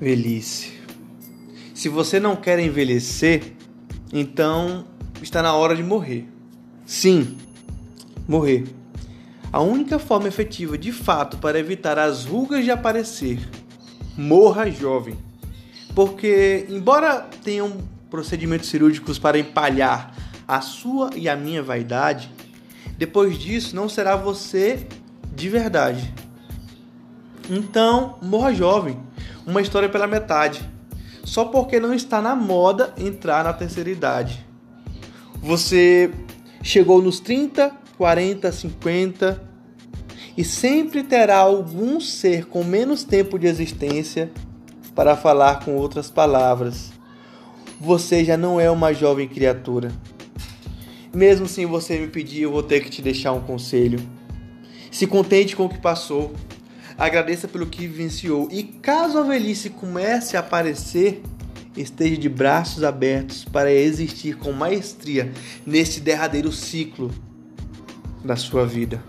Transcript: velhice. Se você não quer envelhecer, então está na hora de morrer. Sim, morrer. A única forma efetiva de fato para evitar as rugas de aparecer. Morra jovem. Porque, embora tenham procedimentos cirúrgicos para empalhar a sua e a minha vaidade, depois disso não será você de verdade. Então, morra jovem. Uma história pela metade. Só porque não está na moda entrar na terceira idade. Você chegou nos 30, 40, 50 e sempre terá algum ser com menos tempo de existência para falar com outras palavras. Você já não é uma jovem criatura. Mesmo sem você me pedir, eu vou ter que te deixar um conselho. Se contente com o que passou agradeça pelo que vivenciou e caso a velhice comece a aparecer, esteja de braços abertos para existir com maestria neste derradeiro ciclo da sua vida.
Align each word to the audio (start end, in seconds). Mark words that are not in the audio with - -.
velhice. 0.00 0.80
Se 1.74 1.88
você 1.88 2.18
não 2.18 2.34
quer 2.34 2.58
envelhecer, 2.58 3.52
então 4.12 4.86
está 5.22 5.42
na 5.42 5.54
hora 5.54 5.76
de 5.76 5.82
morrer. 5.82 6.26
Sim, 6.86 7.36
morrer. 8.26 8.64
A 9.52 9.60
única 9.60 9.98
forma 9.98 10.28
efetiva 10.28 10.78
de 10.78 10.92
fato 10.92 11.36
para 11.38 11.58
evitar 11.58 11.98
as 11.98 12.24
rugas 12.24 12.64
de 12.64 12.70
aparecer. 12.70 13.38
Morra 14.16 14.70
jovem. 14.70 15.16
Porque, 15.94 16.66
embora 16.68 17.28
tenham 17.42 17.78
procedimentos 18.08 18.68
cirúrgicos 18.68 19.18
para 19.18 19.38
empalhar 19.38 20.14
a 20.46 20.60
sua 20.60 21.10
e 21.14 21.28
a 21.28 21.36
minha 21.36 21.62
vaidade, 21.62 22.30
depois 22.96 23.38
disso 23.38 23.74
não 23.74 23.88
será 23.88 24.16
você 24.16 24.86
de 25.34 25.48
verdade. 25.48 26.12
Então, 27.48 28.18
morra 28.22 28.54
jovem. 28.54 29.09
Uma 29.50 29.60
história 29.60 29.88
pela 29.88 30.06
metade. 30.06 30.60
Só 31.24 31.44
porque 31.44 31.80
não 31.80 31.92
está 31.92 32.22
na 32.22 32.36
moda 32.36 32.94
entrar 32.96 33.42
na 33.42 33.52
terceira 33.52 33.90
idade. 33.90 34.46
Você 35.42 36.08
chegou 36.62 37.02
nos 37.02 37.18
30, 37.18 37.72
40, 37.98 38.52
50 38.52 39.42
e 40.36 40.44
sempre 40.44 41.02
terá 41.02 41.38
algum 41.38 41.98
ser 41.98 42.46
com 42.46 42.62
menos 42.62 43.02
tempo 43.02 43.40
de 43.40 43.48
existência 43.48 44.30
para 44.94 45.16
falar 45.16 45.64
com 45.64 45.74
outras 45.74 46.08
palavras. 46.08 46.92
Você 47.80 48.24
já 48.24 48.36
não 48.36 48.60
é 48.60 48.70
uma 48.70 48.92
jovem 48.92 49.26
criatura. 49.26 49.90
Mesmo 51.12 51.48
sem 51.48 51.66
você 51.66 51.98
me 51.98 52.06
pedir, 52.06 52.42
eu 52.42 52.52
vou 52.52 52.62
ter 52.62 52.84
que 52.84 52.90
te 52.90 53.02
deixar 53.02 53.32
um 53.32 53.40
conselho. 53.40 53.98
Se 54.92 55.08
contente 55.08 55.56
com 55.56 55.64
o 55.64 55.68
que 55.68 55.80
passou 55.80 56.32
agradeça 57.00 57.48
pelo 57.48 57.66
que 57.66 57.86
vivenciou 57.86 58.46
e 58.52 58.62
caso 58.62 59.16
a 59.16 59.22
velhice 59.22 59.70
comece 59.70 60.36
a 60.36 60.40
aparecer, 60.40 61.22
esteja 61.74 62.18
de 62.18 62.28
braços 62.28 62.84
abertos 62.84 63.42
para 63.42 63.72
existir 63.72 64.36
com 64.36 64.52
maestria 64.52 65.32
neste 65.64 65.98
derradeiro 65.98 66.52
ciclo 66.52 67.10
da 68.22 68.36
sua 68.36 68.66
vida. 68.66 69.02